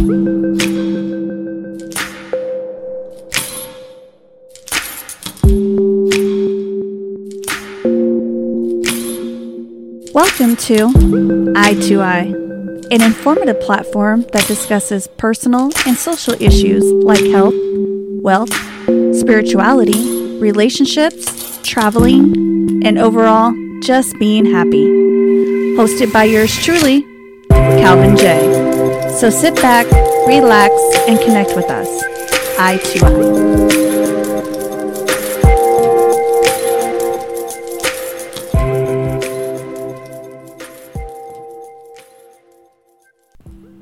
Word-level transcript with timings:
Welcome 0.00 0.16
to 10.56 11.52
Eye 11.54 11.74
to 11.82 12.00
Eye, 12.00 12.32
an 12.90 13.02
informative 13.02 13.60
platform 13.60 14.24
that 14.32 14.46
discusses 14.46 15.06
personal 15.18 15.70
and 15.86 15.98
social 15.98 16.32
issues 16.40 16.82
like 17.04 17.22
health, 17.26 17.54
wealth, 18.22 18.52
spirituality, 19.14 20.38
relationships, 20.38 21.60
traveling, 21.62 22.80
and 22.86 22.98
overall, 22.98 23.52
just 23.82 24.18
being 24.18 24.46
happy. 24.46 24.86
Hosted 25.76 26.10
by 26.10 26.24
yours 26.24 26.56
truly, 26.64 27.02
Calvin 27.50 28.16
J. 28.16 28.59
So 29.18 29.28
sit 29.28 29.54
back, 29.56 29.86
relax, 30.26 30.72
and 31.06 31.18
connect 31.20 31.54
with 31.54 31.68
us. 31.68 31.88
Eye 32.58 32.78
to 32.78 33.04
Eye. 33.04 33.60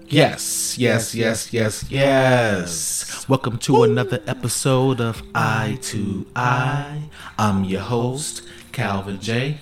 Yes, 0.08 0.76
yes, 0.78 1.14
yes, 1.14 1.52
yes, 1.52 1.84
yes. 1.90 3.28
Welcome 3.28 3.58
to 3.58 3.84
another 3.84 4.20
episode 4.26 5.00
of 5.00 5.22
Eye 5.34 5.78
to 5.82 6.26
Eye. 6.34 7.02
I'm 7.38 7.64
your 7.64 7.82
host, 7.82 8.42
Calvin 8.72 9.20
J. 9.20 9.58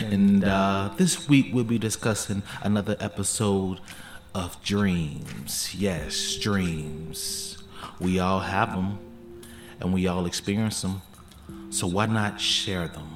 And 0.00 0.44
uh, 0.44 0.90
this 0.96 1.26
week 1.28 1.50
we'll 1.54 1.64
be 1.64 1.78
discussing 1.78 2.42
another 2.62 2.96
episode 3.00 3.80
of 4.36 4.62
dreams. 4.62 5.74
Yes, 5.74 6.36
dreams. 6.36 7.56
We 7.98 8.18
all 8.18 8.40
have 8.40 8.70
them 8.70 8.98
and 9.80 9.94
we 9.94 10.08
all 10.08 10.26
experience 10.26 10.82
them. 10.82 11.00
So 11.70 11.86
why 11.86 12.04
not 12.04 12.38
share 12.38 12.86
them? 12.86 13.08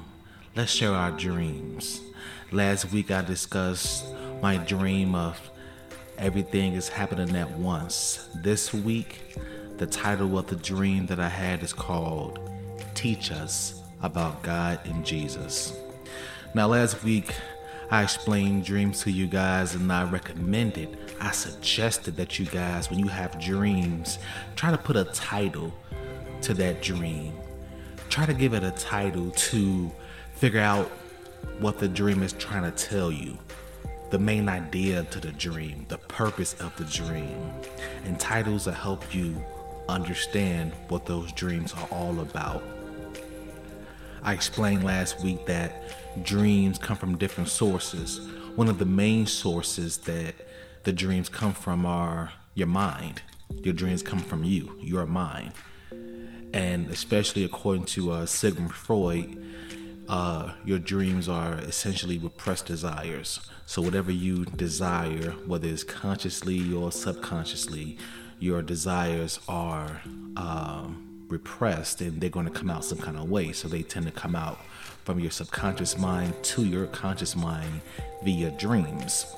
Let's 0.56 0.72
share 0.72 0.92
our 0.92 1.10
dreams. 1.10 2.00
Last 2.52 2.90
week 2.90 3.10
I 3.10 3.20
discussed 3.20 4.06
my 4.40 4.56
dream 4.56 5.14
of 5.14 5.38
everything 6.16 6.72
is 6.72 6.88
happening 6.88 7.36
at 7.36 7.50
once. 7.50 8.30
This 8.36 8.72
week, 8.72 9.36
the 9.76 9.86
title 9.86 10.38
of 10.38 10.46
the 10.46 10.56
dream 10.56 11.04
that 11.06 11.20
I 11.20 11.28
had 11.28 11.62
is 11.62 11.74
called 11.74 12.40
Teach 12.94 13.30
Us 13.30 13.82
About 14.02 14.42
God 14.42 14.80
and 14.84 15.04
Jesus. 15.04 15.78
Now, 16.54 16.68
last 16.68 17.04
week, 17.04 17.34
I 17.92 18.04
explained 18.04 18.64
dreams 18.64 19.02
to 19.02 19.10
you 19.10 19.26
guys 19.26 19.74
and 19.74 19.92
I 19.92 20.04
recommended, 20.04 20.96
I 21.20 21.32
suggested 21.32 22.16
that 22.16 22.38
you 22.38 22.46
guys, 22.46 22.88
when 22.88 23.00
you 23.00 23.08
have 23.08 23.40
dreams, 23.40 24.20
try 24.54 24.70
to 24.70 24.78
put 24.78 24.96
a 24.96 25.04
title 25.06 25.74
to 26.42 26.54
that 26.54 26.82
dream. 26.82 27.32
Try 28.08 28.26
to 28.26 28.32
give 28.32 28.54
it 28.54 28.62
a 28.62 28.70
title 28.70 29.32
to 29.32 29.90
figure 30.34 30.60
out 30.60 30.86
what 31.58 31.78
the 31.78 31.88
dream 31.88 32.22
is 32.22 32.32
trying 32.34 32.62
to 32.62 32.70
tell 32.70 33.10
you 33.10 33.36
the 34.10 34.18
main 34.18 34.48
idea 34.48 35.02
to 35.04 35.18
the 35.18 35.32
dream, 35.32 35.84
the 35.88 35.98
purpose 35.98 36.54
of 36.60 36.74
the 36.76 36.84
dream, 36.84 37.50
and 38.04 38.20
titles 38.20 38.66
that 38.66 38.74
help 38.74 39.12
you 39.12 39.34
understand 39.88 40.72
what 40.88 41.06
those 41.06 41.32
dreams 41.32 41.72
are 41.72 41.88
all 41.90 42.20
about. 42.20 42.62
I 44.22 44.34
explained 44.34 44.84
last 44.84 45.20
week 45.22 45.46
that 45.46 46.24
dreams 46.24 46.78
come 46.78 46.96
from 46.96 47.16
different 47.16 47.48
sources. 47.48 48.20
One 48.56 48.68
of 48.68 48.78
the 48.78 48.84
main 48.84 49.26
sources 49.26 49.98
that 49.98 50.34
the 50.84 50.92
dreams 50.92 51.28
come 51.28 51.52
from 51.52 51.86
are 51.86 52.32
your 52.54 52.66
mind. 52.66 53.22
Your 53.62 53.74
dreams 53.74 54.02
come 54.02 54.20
from 54.20 54.44
you, 54.44 54.76
your 54.80 55.06
mind. 55.06 55.52
And 56.52 56.90
especially 56.90 57.44
according 57.44 57.84
to 57.86 58.12
uh, 58.12 58.26
Sigmund 58.26 58.72
Freud, 58.74 59.42
uh, 60.08 60.52
your 60.64 60.78
dreams 60.78 61.28
are 61.28 61.54
essentially 61.58 62.18
repressed 62.18 62.66
desires. 62.66 63.40
So, 63.66 63.80
whatever 63.80 64.10
you 64.10 64.44
desire, 64.44 65.30
whether 65.46 65.68
it's 65.68 65.84
consciously 65.84 66.74
or 66.74 66.90
subconsciously, 66.90 67.96
your 68.40 68.62
desires 68.62 69.38
are 69.48 70.00
um, 70.36 71.09
repressed 71.30 72.00
and 72.00 72.20
they're 72.20 72.30
going 72.30 72.46
to 72.46 72.52
come 72.52 72.70
out 72.70 72.84
some 72.84 72.98
kind 72.98 73.16
of 73.16 73.30
way. 73.30 73.52
So, 73.52 73.68
they 73.68 73.82
tend 73.82 74.06
to 74.06 74.12
come 74.12 74.34
out 74.34 74.58
from 75.04 75.18
your 75.18 75.30
subconscious 75.30 75.98
mind 75.98 76.34
to 76.42 76.64
your 76.64 76.86
conscious 76.86 77.34
mind 77.34 77.80
via 78.22 78.50
dreams. 78.52 79.34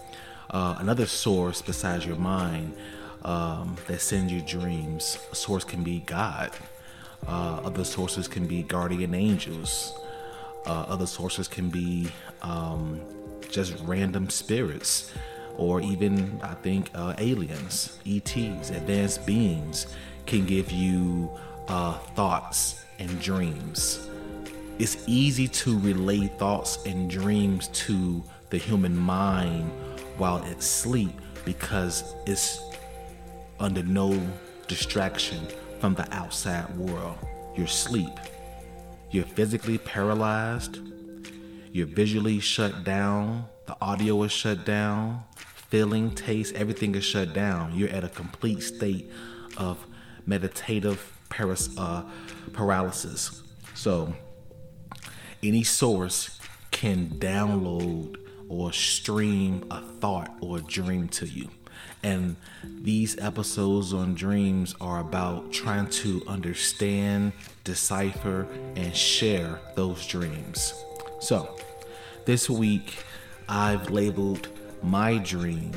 Uh, 0.50 0.76
another 0.78 1.06
source 1.06 1.62
besides 1.62 2.04
your 2.04 2.16
mind 2.16 2.74
um, 3.24 3.76
that 3.86 4.00
sends 4.00 4.32
you 4.32 4.42
dreams, 4.42 5.18
a 5.30 5.34
source 5.34 5.64
can 5.64 5.82
be 5.82 6.00
God. 6.00 6.50
Uh, 7.26 7.60
other 7.64 7.84
sources 7.84 8.26
can 8.26 8.46
be 8.46 8.62
guardian 8.62 9.14
angels. 9.14 9.94
Uh, 10.66 10.84
other 10.88 11.06
sources 11.06 11.48
can 11.48 11.70
be 11.70 12.08
um, 12.42 13.00
just 13.48 13.74
random 13.84 14.28
spirits, 14.28 15.12
or 15.56 15.80
even, 15.80 16.40
I 16.42 16.54
think, 16.54 16.90
uh, 16.94 17.14
aliens, 17.18 17.98
ETs, 18.06 18.70
advanced 18.70 19.26
beings 19.26 19.86
can 20.26 20.46
give 20.46 20.70
you 20.70 21.30
uh, 21.68 21.98
thoughts 22.14 22.84
and 22.98 23.20
dreams. 23.20 24.08
It's 24.78 24.96
easy 25.06 25.48
to 25.48 25.78
relay 25.78 26.28
thoughts 26.28 26.84
and 26.86 27.08
dreams 27.08 27.68
to 27.68 28.22
the 28.50 28.58
human 28.58 28.96
mind 28.96 29.70
while 30.16 30.42
it's 30.44 30.66
sleep 30.66 31.12
because 31.44 32.14
it's 32.26 32.60
under 33.60 33.82
no 33.82 34.20
distraction 34.68 35.46
from 35.80 35.94
the 35.94 36.12
outside 36.14 36.76
world. 36.76 37.18
You're 37.56 37.66
asleep. 37.66 38.12
You're 39.10 39.24
physically 39.24 39.78
paralyzed. 39.78 40.78
You're 41.72 41.86
visually 41.86 42.40
shut 42.40 42.84
down. 42.84 43.46
The 43.66 43.76
audio 43.80 44.22
is 44.22 44.32
shut 44.32 44.64
down. 44.64 45.22
Feeling, 45.70 46.14
taste, 46.14 46.54
everything 46.54 46.94
is 46.94 47.04
shut 47.04 47.32
down. 47.32 47.74
You're 47.74 47.88
at 47.90 48.04
a 48.04 48.08
complete 48.08 48.62
state 48.62 49.10
of 49.56 49.86
meditative 50.26 51.12
paras- 51.32 51.76
uh, 51.76 52.02
paralysis. 52.52 53.42
So, 53.74 54.14
any 55.42 55.64
source 55.64 56.38
can 56.70 57.08
download 57.18 58.18
or 58.48 58.72
stream 58.72 59.64
a 59.70 59.80
thought 59.80 60.30
or 60.40 60.58
a 60.58 60.60
dream 60.60 61.08
to 61.08 61.26
you. 61.26 61.48
And 62.02 62.36
these 62.64 63.18
episodes 63.18 63.92
on 63.92 64.14
dreams 64.14 64.74
are 64.80 65.00
about 65.00 65.52
trying 65.52 65.88
to 66.02 66.22
understand, 66.26 67.32
decipher, 67.64 68.46
and 68.76 68.94
share 68.94 69.58
those 69.74 70.06
dreams. 70.06 70.74
So, 71.20 71.56
this 72.26 72.50
week 72.50 73.04
I've 73.48 73.90
labeled 73.90 74.48
my 74.82 75.18
dream 75.18 75.72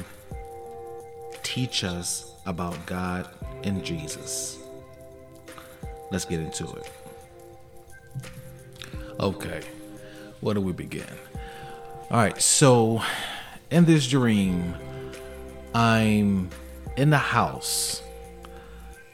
Teach 1.43 1.83
Us 1.83 2.33
About 2.45 2.85
God 2.85 3.29
and 3.63 3.83
Jesus. 3.83 4.64
Let's 6.11 6.25
get 6.25 6.39
into 6.39 6.69
it. 6.75 6.91
Okay, 9.19 9.61
where 10.41 10.53
do 10.53 10.61
we 10.61 10.73
begin? 10.73 11.05
All 12.11 12.17
right, 12.17 12.39
so 12.41 13.01
in 13.71 13.85
this 13.85 14.07
dream, 14.07 14.75
I'm 15.73 16.49
in 16.97 17.09
the 17.09 17.17
house. 17.17 18.01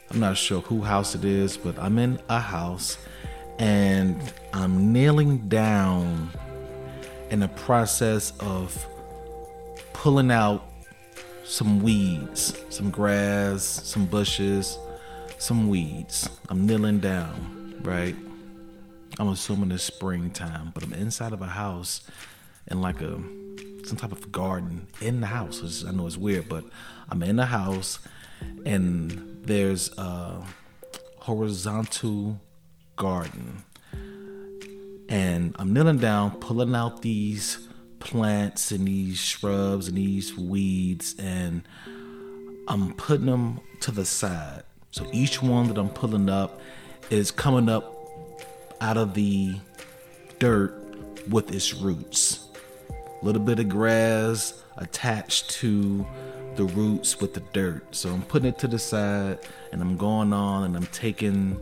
I'm 0.09 0.19
not 0.19 0.38
sure 0.38 0.62
who 0.62 0.81
house 0.81 1.16
it 1.16 1.24
is, 1.24 1.56
but 1.56 1.79
I'm 1.79 1.97
in 1.97 2.19
a 2.29 2.40
house 2.40 2.97
and 3.59 4.22
I'm 4.53 4.91
kneeling 4.91 5.47
down 5.47 6.31
in 7.29 7.40
the 7.40 7.47
process 7.47 8.34
of 8.40 8.85
pulling 9.94 10.31
out 10.31 10.66
some 11.44 11.81
weeds, 11.81 12.59
some 12.69 12.90
grass, 12.91 13.63
some 13.63 14.06
bushes, 14.06 14.78
some 15.41 15.70
weeds. 15.70 16.29
I'm 16.49 16.67
kneeling 16.67 16.99
down, 16.99 17.76
right? 17.82 18.16
I'm 19.17 19.29
assuming 19.29 19.72
it's 19.72 19.84
springtime, 19.84 20.70
but 20.72 20.84
I'm 20.84 20.93
inside 20.93 21.34
of 21.34 21.41
a 21.41 21.47
house 21.47 22.02
in 22.67 22.79
like 22.79 23.02
a 23.02 23.20
some 23.84 23.97
type 23.97 24.11
of 24.11 24.32
garden 24.32 24.85
in 25.02 25.20
the 25.20 25.26
house. 25.26 25.84
I 25.84 25.90
know 25.91 26.05
it's 26.05 26.16
weird, 26.16 26.47
but 26.47 26.64
I'm 27.09 27.23
in 27.23 27.38
the 27.38 27.47
house 27.47 27.97
and 28.67 29.41
there's 29.43 29.91
a 29.97 30.43
horizontal 31.17 32.40
garden. 32.96 33.64
And 35.09 35.55
I'm 35.58 35.73
kneeling 35.73 35.97
down, 35.97 36.40
pulling 36.40 36.76
out 36.76 37.02
these 37.02 37.67
plants 37.99 38.72
and 38.72 38.87
these 38.87 39.17
shrubs 39.17 39.87
and 39.87 39.97
these 39.97 40.37
weeds, 40.37 41.16
and 41.17 41.64
I'm 42.67 42.94
putting 42.94 43.26
them 43.26 43.59
to 43.79 43.91
the 43.91 44.05
side. 44.05 44.61
So 44.91 45.08
each 45.14 45.41
one 45.41 45.70
that 45.70 45.78
I'm 45.78 45.90
pulling 45.90 46.29
up 46.29 46.59
is 47.09 47.32
coming 47.32 47.70
up 47.70 47.96
out 48.82 48.97
of 48.97 49.14
the 49.14 49.55
dirt 50.38 50.76
with 51.29 51.53
its 51.53 51.73
roots. 51.73 52.47
A 53.22 53.26
little 53.26 53.41
bit 53.41 53.59
of 53.59 53.70
grass 53.70 54.61
attached 54.76 55.49
to 55.52 56.05
the 56.55 56.66
roots 56.66 57.22
with 57.22 57.34
the 57.34 57.40
dirt. 57.53 57.96
So 57.96 58.09
I'm 58.09 58.23
putting 58.23 58.49
it 58.49 58.59
to 58.59 58.67
the 58.67 58.79
side 58.79 59.40
and 59.72 59.82
I'm 59.82 59.96
going 59.96 60.34
on 60.34 60.66
and 60.66 60.76
I'm 60.76 60.88
taking 60.88 61.58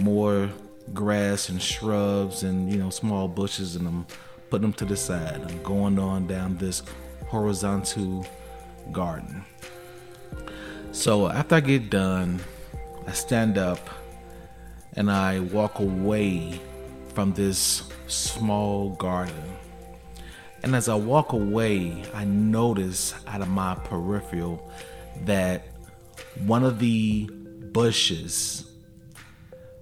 more 0.00 0.50
grass 0.92 1.48
and 1.48 1.60
shrubs 1.60 2.42
and 2.42 2.70
you 2.70 2.78
know 2.78 2.90
small 2.90 3.28
bushes 3.28 3.76
and 3.76 3.86
I'm 3.88 4.06
putting 4.50 4.62
them 4.62 4.72
to 4.74 4.84
the 4.84 4.96
side. 4.96 5.40
I'm 5.42 5.62
going 5.62 5.98
on 5.98 6.26
down 6.26 6.58
this 6.58 6.82
horizontal 7.28 8.26
garden. 8.92 9.42
So 10.92 11.28
after 11.28 11.54
I 11.54 11.60
get 11.60 11.88
done, 11.88 12.40
I 13.08 13.12
stand 13.12 13.56
up 13.56 13.80
and 14.92 15.10
I 15.10 15.40
walk 15.40 15.78
away 15.78 16.60
from 17.14 17.32
this 17.32 17.84
small 18.06 18.90
garden. 18.96 19.56
And 20.62 20.76
as 20.76 20.90
I 20.90 20.94
walk 20.94 21.32
away, 21.32 22.04
I 22.12 22.26
notice 22.26 23.14
out 23.26 23.40
of 23.40 23.48
my 23.48 23.76
peripheral 23.76 24.70
that 25.24 25.68
one 26.44 26.62
of 26.64 26.80
the 26.80 27.30
bushes 27.72 28.70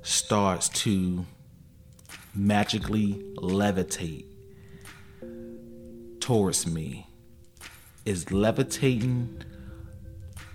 starts 0.02 0.69
to 0.84 1.26
magically 2.32 3.14
levitate 3.38 4.26
towards 6.20 6.64
me. 6.64 7.08
Is 8.05 8.31
levitating 8.31 9.43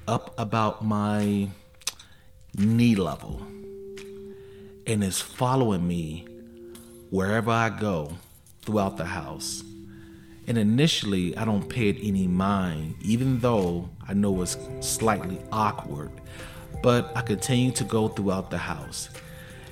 up 0.07 0.33
about 0.39 0.85
my 0.85 1.49
knee 2.57 2.95
level 2.95 3.41
and 4.85 5.03
is 5.03 5.21
following 5.21 5.87
me 5.87 6.27
wherever 7.09 7.51
I 7.51 7.69
go 7.69 8.13
throughout 8.61 8.97
the 8.97 9.05
house. 9.05 9.63
And 10.47 10.57
initially, 10.57 11.37
I 11.37 11.45
don't 11.45 11.69
pay 11.69 11.89
it 11.89 11.97
any 12.01 12.27
mind, 12.27 12.95
even 13.01 13.39
though 13.39 13.89
I 14.07 14.13
know 14.13 14.41
it's 14.41 14.57
slightly 14.81 15.39
awkward. 15.51 16.11
But 16.81 17.15
I 17.15 17.21
continue 17.21 17.71
to 17.73 17.83
go 17.83 18.07
throughout 18.07 18.49
the 18.49 18.57
house. 18.57 19.09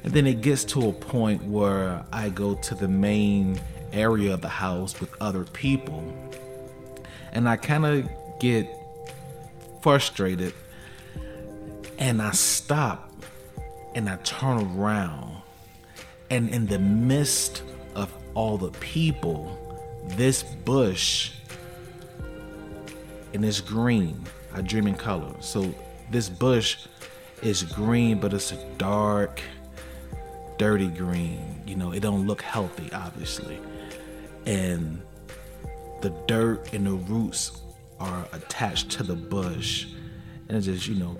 And 0.03 0.13
then 0.13 0.27
it 0.27 0.41
gets 0.41 0.63
to 0.65 0.89
a 0.89 0.93
point 0.93 1.43
where 1.43 2.05
I 2.13 2.29
go 2.29 2.55
to 2.55 2.75
the 2.75 2.87
main 2.87 3.59
area 3.91 4.33
of 4.33 4.41
the 4.41 4.49
house 4.49 4.99
with 4.99 5.13
other 5.21 5.43
people. 5.43 6.03
And 7.31 7.49
I 7.49 7.57
kind 7.57 7.85
of 7.85 8.09
get 8.39 8.69
frustrated 9.81 10.53
and 11.99 12.21
I 12.21 12.31
stop 12.31 13.11
and 13.93 14.09
I 14.09 14.15
turn 14.17 14.77
around. 14.77 15.41
And 16.31 16.49
in 16.49 16.65
the 16.65 16.79
midst 16.79 17.63
of 17.95 18.11
all 18.33 18.57
the 18.57 18.71
people, 18.79 19.57
this 20.15 20.41
bush 20.41 21.31
and 23.33 23.45
it's 23.45 23.61
green. 23.61 24.23
I 24.53 24.61
dream 24.61 24.87
in 24.87 24.95
color. 24.95 25.35
So 25.39 25.73
this 26.09 26.29
bush 26.29 26.87
is 27.43 27.63
green, 27.63 28.19
but 28.19 28.33
it's 28.33 28.51
a 28.51 28.65
dark, 28.77 29.41
dirty 30.57 30.87
green. 30.87 31.61
You 31.67 31.75
know, 31.75 31.91
it 31.91 31.99
don't 31.99 32.25
look 32.25 32.41
healthy, 32.41 32.91
obviously. 32.93 33.59
And 34.45 35.01
the 36.01 36.09
dirt 36.27 36.73
and 36.73 36.87
the 36.87 36.91
roots 36.93 37.61
are 37.99 38.27
attached 38.33 38.89
to 38.91 39.03
the 39.03 39.15
bush. 39.15 39.87
And 40.47 40.57
it's 40.57 40.65
just, 40.65 40.87
you 40.87 40.95
know, 40.95 41.17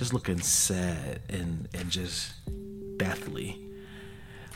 just 0.00 0.14
looking 0.14 0.40
sad 0.40 1.20
and, 1.28 1.68
and 1.74 1.90
just 1.90 2.32
deathly. 2.96 3.60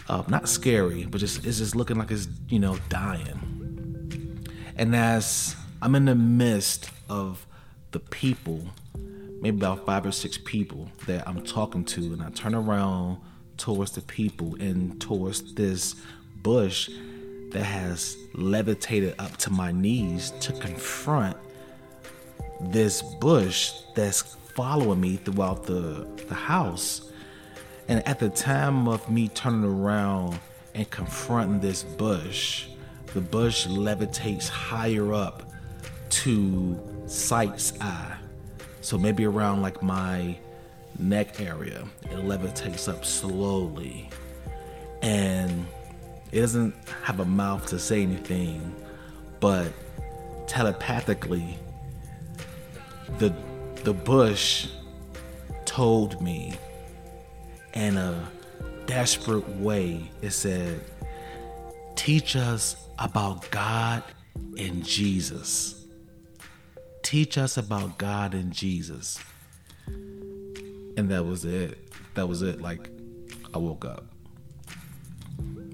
Uh, 0.09 0.23
not 0.27 0.49
scary, 0.49 1.05
but 1.05 1.19
just 1.19 1.45
it's 1.45 1.59
just 1.59 1.77
looking 1.77 1.99
like 1.99 2.11
it's, 2.11 2.29
you 2.49 2.59
know, 2.59 2.79
dying. 2.89 4.43
And 4.77 4.97
as 4.97 5.55
I'm 5.83 5.95
in 5.97 6.07
the 6.07 6.15
midst 6.15 6.89
of 7.11 7.47
the 7.91 8.01
people, 8.01 8.65
maybe 9.43 9.59
about 9.59 9.85
five 9.85 10.07
or 10.07 10.13
six 10.13 10.39
people 10.39 10.91
that 11.07 11.29
I'm 11.29 11.45
talking 11.45 11.85
to, 11.85 12.01
and 12.15 12.23
I 12.23 12.31
turn 12.31 12.55
around 12.55 13.19
towards 13.59 13.91
the 13.91 14.01
people 14.01 14.55
and 14.59 14.99
towards 14.99 15.53
this 15.53 15.95
bush 16.37 16.89
that 17.51 17.65
has 17.65 18.17
levitated 18.33 19.15
up 19.19 19.37
to 19.37 19.51
my 19.51 19.73
knees 19.73 20.31
to 20.41 20.55
confront 20.55 21.37
this 22.63 23.03
bush 23.21 23.73
that's 23.95 24.39
following 24.55 25.01
me 25.01 25.17
throughout 25.17 25.65
the, 25.65 26.07
the 26.29 26.35
house. 26.35 27.11
And 27.89 28.07
at 28.09 28.19
the 28.19 28.31
time 28.31 28.89
of 28.89 29.11
me 29.11 29.29
turning 29.29 29.65
around 29.65 30.39
and 30.75 30.89
confronting 30.91 31.61
this 31.61 31.83
bush, 31.83 32.67
the 33.13 33.21
bush 33.21 33.67
levitates 33.67 34.49
higher 34.49 35.13
up 35.13 35.43
to 36.11 36.81
sight's 37.07 37.79
eye. 37.81 38.17
So 38.81 38.99
maybe 38.99 39.25
around 39.25 39.63
like 39.63 39.83
my 39.83 40.37
neck 40.99 41.41
area, 41.41 41.85
it 42.05 42.17
levitates 42.17 42.89
up 42.89 43.05
slowly. 43.05 44.09
And 45.03 45.67
it 46.33 46.41
doesn't 46.41 46.75
have 47.03 47.21
a 47.21 47.25
mouth 47.25 47.67
to 47.67 47.79
say 47.79 48.03
anything, 48.03 48.75
but 49.41 49.73
telepathically, 50.47 51.59
the 53.19 53.35
the 53.85 53.93
bush 53.93 54.67
told 55.67 56.21
me 56.23 56.55
in 57.75 57.97
a 57.99 58.31
desperate 58.87 59.49
way. 59.59 60.11
It 60.23 60.31
said, 60.31 60.81
"Teach 61.95 62.35
us 62.35 62.77
about 62.99 63.51
God 63.51 64.03
and 64.59 64.85
Jesus. 64.85 65.85
Teach 67.03 67.37
us 67.37 67.59
about 67.59 67.99
God 67.99 68.33
and 68.35 68.53
Jesus. 68.53 69.19
And 69.87 71.11
that 71.11 71.27
was 71.27 71.45
it. 71.45 71.93
That 72.15 72.27
was 72.27 72.41
it. 72.41 72.63
Like, 72.63 72.89
I 73.53 73.59
woke 73.59 73.85
up. 73.85 74.07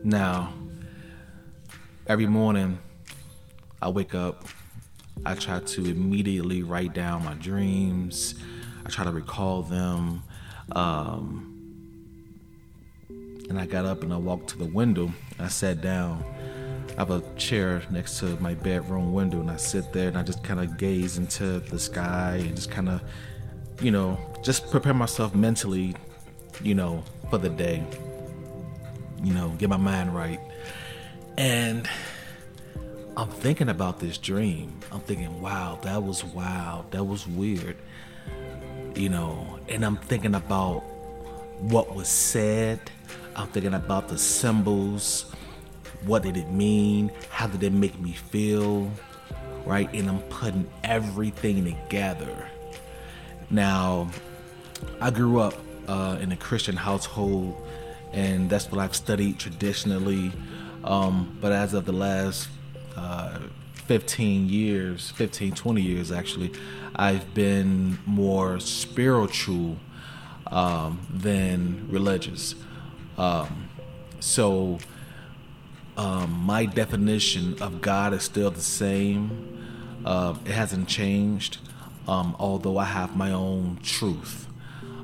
Now, 0.03 0.53
every 2.07 2.27
morning 2.27 2.79
I 3.81 3.89
wake 3.91 4.15
up, 4.15 4.45
I 5.25 5.35
try 5.35 5.61
to 5.61 5.85
immediately 5.85 6.63
write 6.63 6.95
down 6.95 7.25
my 7.25 7.35
dreams, 7.35 8.35
I 8.85 8.91
try 8.91 9.05
to 9.05 9.13
recall 9.13 9.63
them. 9.63 10.23
Um, 10.73 11.47
and 13.49 13.59
I 13.59 13.67
got 13.67 13.85
up 13.85 14.03
and 14.03 14.13
I 14.13 14.17
walked 14.17 14.51
to 14.51 14.59
the 14.59 14.65
window. 14.65 15.13
I 15.39 15.49
sat 15.49 15.81
down 15.81 16.25
I 16.97 17.01
have 17.01 17.11
a 17.11 17.23
chair 17.37 17.83
next 17.91 18.19
to 18.19 18.37
my 18.41 18.55
bedroom 18.55 19.13
window, 19.13 19.41
and 19.41 19.51
I 19.51 19.57
sit 19.57 19.93
there 19.93 20.09
and 20.09 20.19
I 20.19 20.23
just 20.23 20.43
kind 20.43 20.61
of 20.61 20.77
gaze 20.77 21.19
into 21.19 21.61
the 21.61 21.79
sky 21.79 22.43
and 22.45 22.55
just 22.55 22.71
kind 22.71 22.89
of, 22.89 23.01
you 23.81 23.91
know, 23.91 24.19
just 24.43 24.71
prepare 24.71 24.93
myself 24.93 25.35
mentally, 25.35 25.95
you 26.63 26.75
know, 26.75 27.05
for 27.31 27.39
the 27.39 27.49
day. 27.49 27.83
You 29.23 29.33
know, 29.33 29.51
get 29.59 29.69
my 29.69 29.77
mind 29.77 30.15
right. 30.15 30.41
And 31.39 31.89
I'm 33.21 33.29
thinking 33.29 33.69
about 33.69 34.01
this 34.01 34.17
dream. 34.17 34.81
I'm 34.91 35.01
thinking, 35.01 35.43
wow, 35.43 35.79
that 35.83 36.03
was 36.03 36.25
wild. 36.25 36.91
That 36.93 37.05
was 37.05 37.27
weird. 37.27 37.77
You 38.95 39.11
know, 39.11 39.59
and 39.69 39.85
I'm 39.85 39.99
thinking 39.99 40.35
about 40.35 40.81
what 41.59 41.95
was 41.95 42.09
said. 42.09 42.81
I'm 43.37 43.49
thinking 43.49 43.75
about 43.75 44.09
the 44.09 44.17
symbols 44.17 45.31
what 46.07 46.23
did 46.23 46.39
it 46.39 46.51
mean? 46.51 47.13
How 47.29 47.47
did 47.47 47.63
it 47.63 47.75
make 47.75 48.01
me 48.01 48.13
feel? 48.13 48.91
Right? 49.67 49.93
And 49.93 50.09
I'm 50.09 50.21
putting 50.23 50.67
everything 50.83 51.63
together. 51.63 52.49
Now, 53.51 54.09
I 54.99 55.11
grew 55.11 55.41
up 55.41 55.55
uh, 55.89 56.17
in 56.23 56.33
a 56.33 56.39
Christian 56.39 56.75
household, 56.75 57.55
and 58.15 58.49
that's 58.49 58.71
what 58.71 58.81
I've 58.81 58.97
studied 58.97 59.39
traditionally. 59.39 60.33
Um, 60.85 61.37
but 61.39 61.53
as 61.53 61.75
of 61.75 61.85
the 61.85 61.93
last 61.93 62.49
uh, 63.01 63.39
15 63.87 64.49
years, 64.49 65.11
15, 65.11 65.53
20 65.53 65.81
years 65.83 66.13
actually, 66.13 66.53
I've 66.95 67.33
been 67.35 67.99
more 68.05 68.61
spiritual 68.61 69.79
um, 70.47 71.01
than 71.09 71.89
religious. 71.91 72.55
Um, 73.17 73.71
so 74.21 74.79
um, 75.97 76.31
my 76.45 76.67
definition 76.67 77.61
of 77.63 77.81
God 77.81 78.13
is 78.13 78.23
still 78.23 78.51
the 78.51 78.61
same. 78.61 80.05
Uh, 80.05 80.35
it 80.45 80.53
hasn't 80.53 80.87
changed, 80.87 81.59
um, 82.07 82.37
although 82.39 82.77
I 82.77 82.85
have 82.85 83.17
my 83.17 83.33
own 83.33 83.79
truth. 83.83 84.47